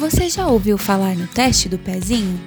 [0.00, 2.40] Você já ouviu falar no teste do pezinho?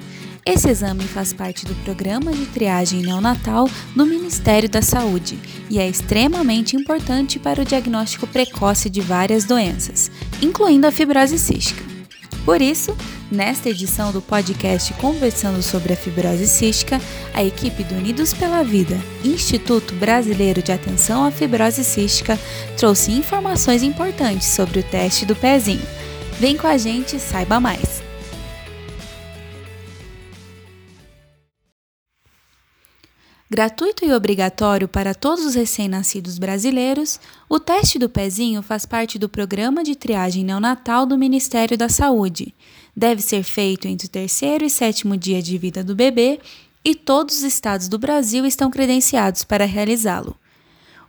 [0.44, 5.38] Esse exame faz parte do programa de triagem neonatal do Ministério da Saúde
[5.70, 10.10] e é extremamente importante para o diagnóstico precoce de várias doenças,
[10.42, 11.84] incluindo a fibrose cística.
[12.44, 12.98] Por isso,
[13.32, 17.00] nesta edição do podcast Conversando sobre a Fibrose Cística,
[17.36, 22.38] a equipe do Unidos pela Vida, Instituto Brasileiro de Atenção à Fibrose Cística,
[22.78, 26.03] trouxe informações importantes sobre o teste do pezinho.
[26.40, 28.02] Vem com a gente e saiba mais!
[33.50, 39.30] Gratuito e obrigatório para todos os recém-nascidos brasileiros, o teste do pezinho faz parte do
[39.30, 42.52] programa de triagem neonatal do Ministério da Saúde.
[42.98, 46.40] Deve ser feito entre o terceiro e sétimo dia de vida do bebê
[46.84, 50.36] e todos os estados do Brasil estão credenciados para realizá-lo.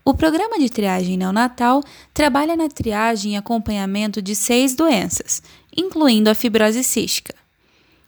[0.07, 1.83] O programa de triagem neonatal
[2.13, 5.43] trabalha na triagem e acompanhamento de seis doenças,
[5.75, 7.35] incluindo a fibrose cística.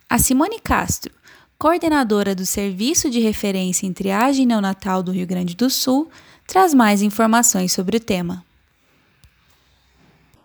[0.07, 1.15] A Simone Castro,
[1.59, 6.11] coordenadora do Serviço de Referência em Triagem Neonatal do Rio Grande do Sul,
[6.47, 8.45] traz mais informações sobre o tema.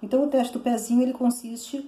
[0.01, 1.85] Então, o teste do pezinho ele consiste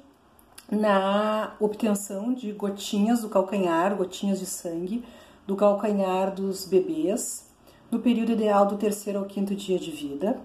[0.69, 5.05] na obtenção de gotinhas do calcanhar, gotinhas de sangue,
[5.47, 7.45] do calcanhar dos bebês,
[7.93, 10.41] no período ideal do terceiro ao quinto dia de vida.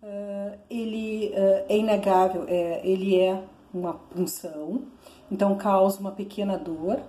[0.00, 3.42] Uh, ele uh, é inegável, é, ele é
[3.74, 4.82] uma punção,
[5.30, 7.00] então causa uma pequena dor,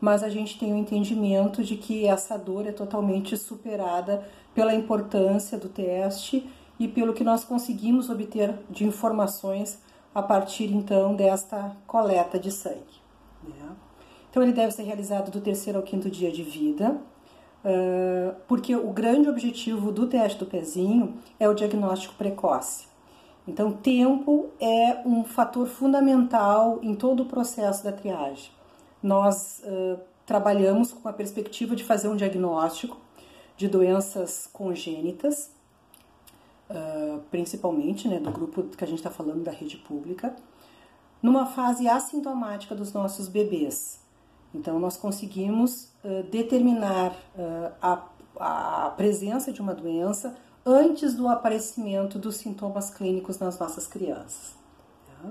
[0.00, 5.58] mas a gente tem o entendimento de que essa dor é totalmente superada pela importância
[5.58, 9.80] do teste e pelo que nós conseguimos obter de informações
[10.14, 13.02] a partir então desta coleta de sangue.
[13.42, 13.76] Né?
[14.30, 16.98] Então ele deve ser realizado do terceiro ao quinto dia de vida,
[18.46, 22.86] porque o grande objetivo do teste do pezinho é o diagnóstico precoce.
[23.46, 28.50] Então, tempo é um fator fundamental em todo o processo da triagem
[29.02, 32.98] nós uh, trabalhamos com a perspectiva de fazer um diagnóstico
[33.56, 35.50] de doenças congênitas,
[36.70, 40.34] uh, principalmente né, do grupo que a gente está falando da rede pública,
[41.22, 44.00] numa fase assintomática dos nossos bebês.
[44.54, 47.14] Então, nós conseguimos uh, determinar
[47.80, 48.02] a,
[48.38, 54.54] a, presença de uma doença antes do aparecimento dos sintomas clínicos nas nossas crianças.
[55.06, 55.30] Tá?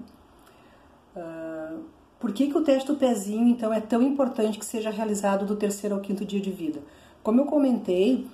[2.19, 5.55] Por que, que o teste do pezinho, então, é tão importante que seja realizado do
[5.55, 6.79] terceiro ao quinto dia de vida?
[7.21, 8.27] Como eu comentei,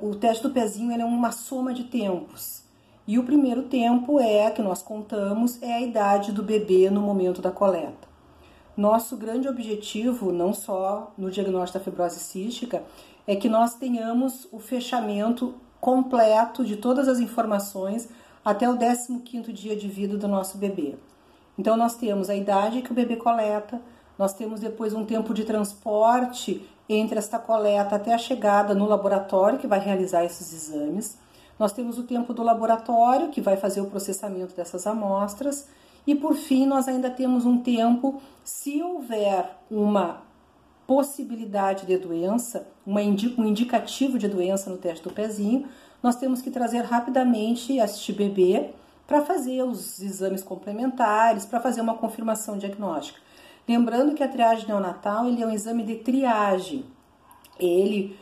[0.00, 2.62] o teste do pezinho é uma soma de tempos.
[3.06, 7.40] E o primeiro tempo é, que nós contamos, é a idade do bebê no momento
[7.40, 8.07] da coleta.
[8.78, 12.84] Nosso grande objetivo, não só no diagnóstico da fibrose cística,
[13.26, 18.08] é que nós tenhamos o fechamento completo de todas as informações
[18.44, 20.94] até o 15º dia de vida do nosso bebê.
[21.58, 23.82] Então, nós temos a idade que o bebê coleta,
[24.16, 29.58] nós temos depois um tempo de transporte entre esta coleta até a chegada no laboratório
[29.58, 31.18] que vai realizar esses exames.
[31.58, 35.66] Nós temos o tempo do laboratório que vai fazer o processamento dessas amostras.
[36.08, 40.22] E por fim, nós ainda temos um tempo, se houver uma
[40.86, 45.68] possibilidade de doença, uma um indicativo de doença no teste do pezinho,
[46.02, 48.70] nós temos que trazer rapidamente este bebê
[49.06, 53.20] para fazer os exames complementares, para fazer uma confirmação diagnóstica.
[53.68, 56.86] Lembrando que a triagem neonatal ele é um exame de triagem.
[57.60, 58.16] Ele,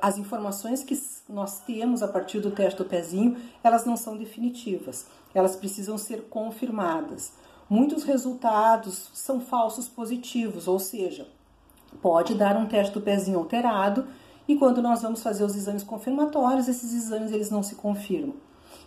[0.00, 0.94] as informações que
[1.32, 5.06] nós temos a partir do teste do pezinho, elas não são definitivas.
[5.34, 7.32] Elas precisam ser confirmadas.
[7.68, 11.26] Muitos resultados são falsos positivos, ou seja,
[12.02, 14.06] pode dar um teste do pezinho alterado
[14.46, 18.34] e quando nós vamos fazer os exames confirmatórios, esses exames eles não se confirmam.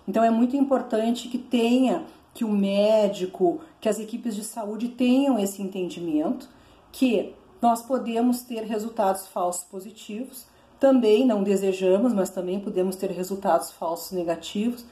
[0.07, 5.39] Então é muito importante que tenha, que o médico, que as equipes de saúde tenham
[5.39, 6.49] esse entendimento
[6.91, 10.45] que nós podemos ter resultados falsos positivos,
[10.79, 14.85] também não desejamos, mas também podemos ter resultados falsos negativos.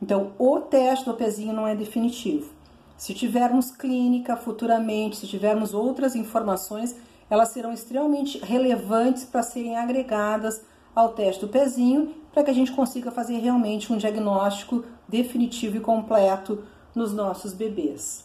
[0.00, 2.50] Então, o teste do pezinho não é definitivo.
[2.96, 6.96] Se tivermos clínica futuramente, se tivermos outras informações,
[7.28, 10.62] elas serão extremamente relevantes para serem agregadas
[10.94, 15.80] ao teste do pezinho, para que a gente consiga fazer realmente um diagnóstico definitivo e
[15.80, 18.24] completo nos nossos bebês.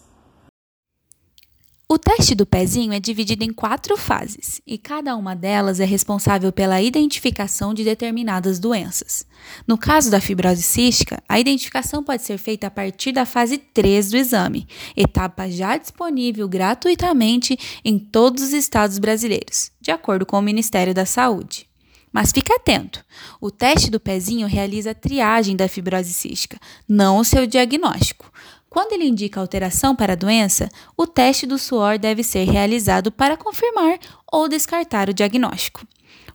[1.92, 6.50] O teste do pezinho é dividido em quatro fases e cada uma delas é responsável
[6.50, 9.28] pela identificação de determinadas doenças.
[9.68, 14.10] No caso da fibrose cística, a identificação pode ser feita a partir da fase 3
[14.10, 14.66] do exame,
[14.96, 21.06] etapa já disponível gratuitamente em todos os estados brasileiros, de acordo com o Ministério da
[21.06, 21.70] Saúde.
[22.10, 23.04] Mas fique atento:
[23.42, 26.58] o teste do pezinho realiza a triagem da fibrose cística,
[26.88, 28.32] não o seu diagnóstico.
[28.72, 33.36] Quando ele indica alteração para a doença, o teste do suor deve ser realizado para
[33.36, 34.00] confirmar
[34.32, 35.86] ou descartar o diagnóstico.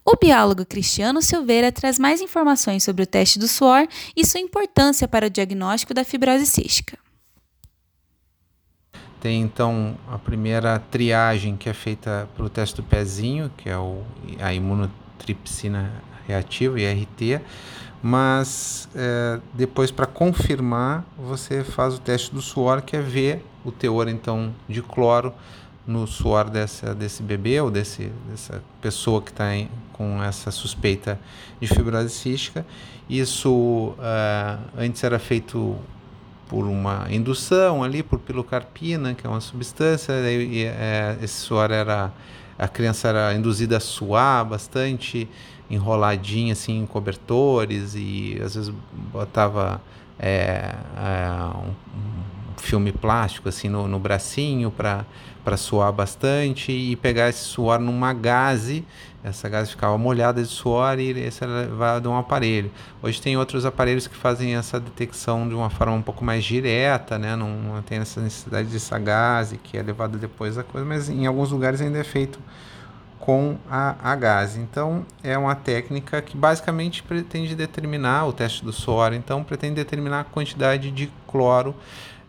[0.05, 5.09] O biólogo Cristiano Silveira traz mais informações sobre o teste do suor e sua importância
[5.09, 6.99] para o diagnóstico da fibrose cística.
[9.19, 13.75] Tem então a primeira triagem que é feita pelo teste do pezinho, que é
[14.41, 15.91] a imunotripsina
[16.26, 17.40] reativa, IRT,
[18.02, 23.73] mas é, depois para confirmar você faz o teste do suor, que é ver o
[23.73, 25.32] teor então de cloro
[25.87, 29.46] no suor dessa, desse bebê ou desse, dessa pessoa que está
[29.93, 31.19] com essa suspeita
[31.61, 32.67] de fibrose cística.
[33.08, 35.76] Isso uh, antes era feito
[36.49, 42.12] por uma indução ali, por pilocarpina, que é uma substância, e, é, esse suor era,
[42.58, 45.29] a criança era induzida a suar bastante,
[45.70, 48.73] enroladinha assim em cobertores, e às vezes
[49.12, 49.81] botava
[50.19, 52.16] é, é, um,
[52.67, 58.85] filme plástico assim no, no bracinho para suar bastante e pegar esse suor numa gaze,
[59.23, 62.71] essa gaze ficava molhada de suor e esse era levado a um aparelho.
[63.03, 67.19] Hoje tem outros aparelhos que fazem essa detecção de uma forma um pouco mais direta,
[67.19, 67.37] né?
[67.37, 71.27] não, não tem essa necessidade dessa gaze que é levada depois da coisa, mas em
[71.27, 72.39] alguns lugares ainda é feito
[73.19, 74.61] com a, a gase.
[74.61, 80.21] Então é uma técnica que basicamente pretende determinar o teste do suor, então pretende determinar
[80.21, 81.75] a quantidade de cloro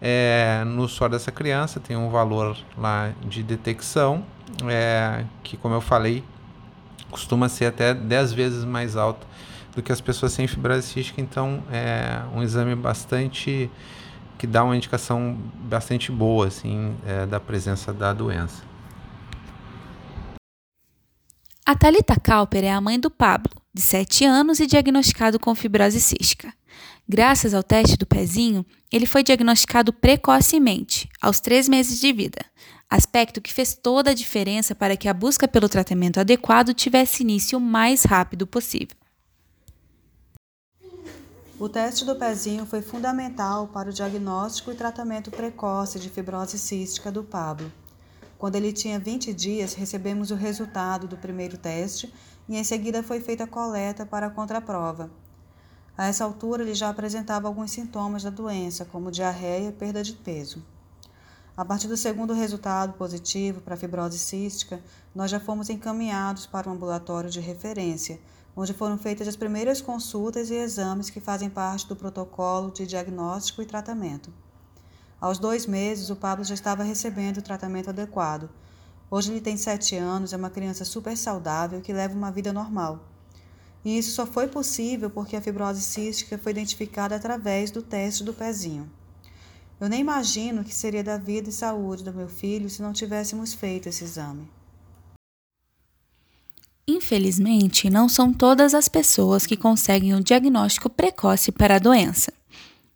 [0.01, 4.23] é, no suor dessa criança tem um valor lá de detecção
[4.67, 6.23] é, que, como eu falei,
[7.09, 9.25] costuma ser até 10 vezes mais alto
[9.75, 11.21] do que as pessoas sem fibrose cística.
[11.21, 13.69] Então, é um exame bastante
[14.37, 18.63] que dá uma indicação bastante boa assim é, da presença da doença.
[21.65, 25.99] A Talita Cowper é a mãe do Pablo, de 7 anos e diagnosticado com fibrose
[25.99, 26.53] cística.
[27.09, 32.43] Graças ao teste do pezinho, ele foi diagnosticado precocemente, aos três meses de vida,
[32.89, 37.59] aspecto que fez toda a diferença para que a busca pelo tratamento adequado tivesse início
[37.59, 38.97] o mais rápido possível.
[41.57, 47.09] O teste do pezinho foi fundamental para o diagnóstico e tratamento precoce de fibrose cística
[47.09, 47.71] do Pablo.
[48.37, 52.13] Quando ele tinha 20 dias, recebemos o resultado do primeiro teste
[52.49, 55.09] e em seguida foi feita a coleta para a contraprova.
[55.97, 60.13] A essa altura, ele já apresentava alguns sintomas da doença, como diarreia e perda de
[60.13, 60.63] peso.
[61.55, 64.79] A partir do segundo resultado positivo para fibrose cística,
[65.15, 68.19] nós já fomos encaminhados para um ambulatório de referência,
[68.55, 73.63] onde foram feitas as primeiras consultas e exames que fazem parte do protocolo de diagnóstico
[73.63, 74.31] e tratamento.
[75.19, 78.51] Aos dois meses, o Pablo já estava recebendo o tratamento adequado.
[79.09, 82.99] Hoje ele tem sete anos, é uma criança super saudável que leva uma vida normal.
[83.87, 88.33] E isso só foi possível porque a fibrose cística foi identificada através do teste do
[88.33, 88.91] pezinho.
[89.79, 92.91] Eu nem imagino o que seria da vida e saúde do meu filho se não
[92.91, 94.45] tivéssemos feito esse exame.
[96.85, 102.33] Infelizmente, não são todas as pessoas que conseguem um diagnóstico precoce para a doença.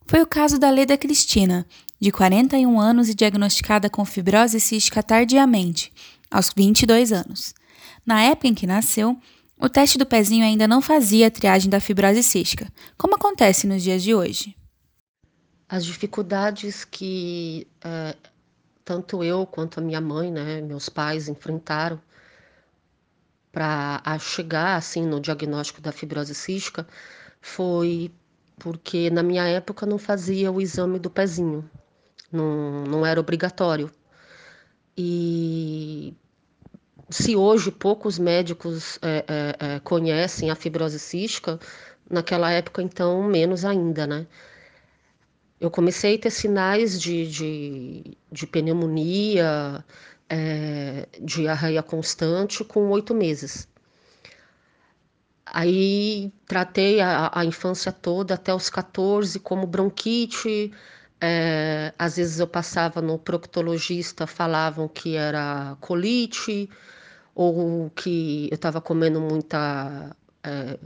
[0.06, 1.66] Foi o caso da Leda Cristina,
[2.02, 5.90] de 41 anos e diagnosticada com fibrose cística tardiamente,
[6.30, 7.54] aos 22 anos.
[8.06, 9.18] Na época em que nasceu,
[9.62, 12.68] o teste do pezinho ainda não fazia a triagem da fibrose cística,
[12.98, 14.56] como acontece nos dias de hoje.
[15.70, 18.16] As dificuldades que é,
[18.84, 22.02] tanto eu quanto a minha mãe, né, meus pais enfrentaram
[23.52, 26.88] para chegar assim no diagnóstico da fibrose cística
[27.40, 28.12] foi
[28.58, 31.70] porque na minha época não fazia o exame do pezinho,
[32.32, 33.92] não, não era obrigatório.
[34.98, 36.14] E
[37.12, 41.60] se hoje poucos médicos é, é, é, conhecem a fibrose cística,
[42.10, 44.28] naquela época, então, menos ainda, né?
[45.60, 49.86] Eu comecei a ter sinais de, de, de pneumonia,
[50.30, 53.68] é, diarreia constante com oito meses.
[55.46, 60.72] Aí tratei a, a, infância toda, até os 14, como bronquite.
[61.20, 66.70] É, às vezes eu passava no proctologista, falavam que era colite
[67.36, 70.78] ou que eu estava comendo muita é,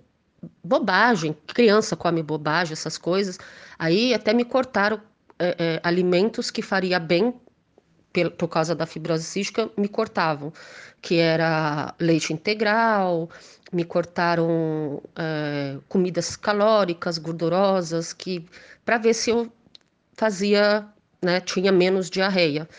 [0.63, 3.37] bobagem, criança come bobagem, essas coisas.
[3.77, 5.01] Aí até me cortaram
[5.39, 7.33] é, é, alimentos que faria bem
[8.37, 10.53] por causa da fibrose cística, me cortavam,
[11.01, 13.29] que era leite integral,
[13.73, 18.45] me cortaram é, comidas calóricas, gordurosas, que
[18.85, 19.51] para ver se eu
[20.13, 20.87] fazia,
[21.21, 22.69] né, tinha menos diarreia.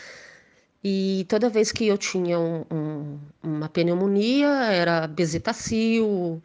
[0.89, 6.41] E toda vez que eu tinha um, um, uma pneumonia, era bezetacil,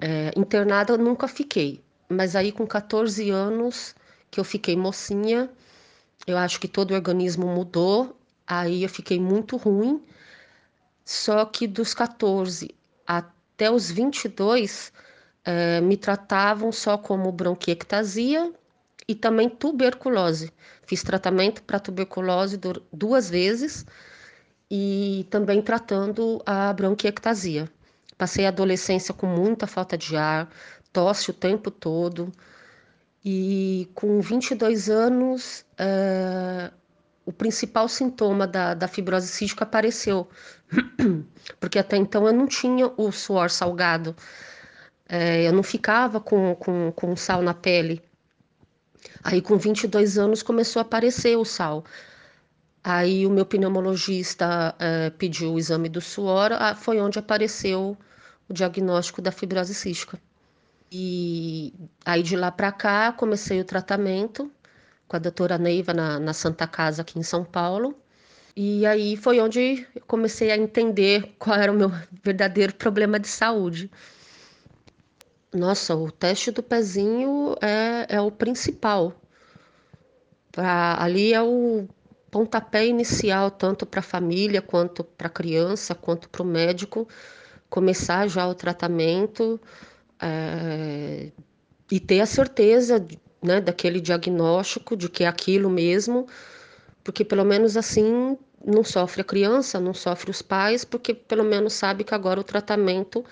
[0.00, 1.80] é, internada nunca fiquei.
[2.08, 3.94] Mas aí com 14 anos,
[4.30, 5.48] que eu fiquei mocinha,
[6.26, 8.16] Eu acho que todo o organismo mudou,
[8.46, 10.02] aí eu fiquei muito ruim.
[11.04, 12.74] Só que dos 14
[13.06, 14.92] até os 22,
[15.44, 18.52] é, me tratavam só como bronquiectasia
[19.08, 20.52] e também tuberculose.
[20.86, 22.58] Fiz tratamento para tuberculose
[22.92, 23.84] duas vezes
[24.70, 27.68] e também tratando a bronquiectasia.
[28.16, 30.48] Passei a adolescência com muita falta de ar,
[30.92, 32.32] tosse o tempo todo.
[33.24, 36.70] E com 22 anos, é,
[37.24, 40.28] o principal sintoma da, da fibrose cística apareceu,
[41.60, 44.16] porque até então eu não tinha o suor salgado,
[45.08, 48.02] é, eu não ficava com, com, com sal na pele.
[49.22, 51.84] Aí com 22 anos começou a aparecer o sal.
[52.84, 57.96] Aí o meu pneumologista é, pediu o exame do suor, ah, foi onde apareceu
[58.48, 60.20] o diagnóstico da fibrose cística.
[60.90, 61.72] E
[62.04, 64.50] aí de lá para cá comecei o tratamento
[65.08, 67.94] com a doutora Neiva na, na Santa Casa aqui em São Paulo.
[68.56, 71.90] E aí foi onde eu comecei a entender qual era o meu
[72.22, 73.90] verdadeiro problema de saúde.
[75.54, 79.14] Nossa, o teste do pezinho é, é o principal.
[80.50, 81.86] Pra, ali é o
[82.30, 87.06] pontapé inicial, tanto para a família, quanto para a criança, quanto para o médico,
[87.68, 89.60] começar já o tratamento
[90.20, 91.30] é,
[91.90, 93.06] e ter a certeza
[93.42, 96.26] né, daquele diagnóstico de que é aquilo mesmo,
[97.04, 101.74] porque pelo menos assim não sofre a criança, não sofre os pais, porque pelo menos
[101.74, 103.24] sabe que agora o tratamento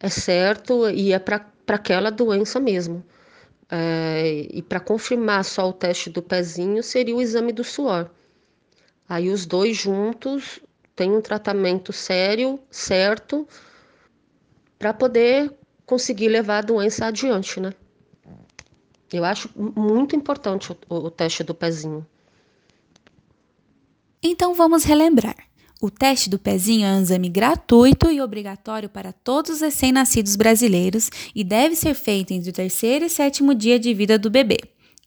[0.00, 3.04] é certo e é para aquela doença mesmo.
[3.70, 8.10] É, e para confirmar só o teste do pezinho seria o exame do suor.
[9.08, 10.60] Aí os dois juntos
[10.96, 13.46] têm um tratamento sério, certo,
[14.78, 15.52] para poder
[15.84, 17.72] conseguir levar a doença adiante, né?
[19.12, 22.06] Eu acho muito importante o, o teste do pezinho.
[24.22, 25.47] Então vamos relembrar.
[25.80, 31.08] O teste do pezinho é um exame gratuito e obrigatório para todos os recém-nascidos brasileiros
[31.32, 34.58] e deve ser feito entre o terceiro e sétimo dia de vida do bebê.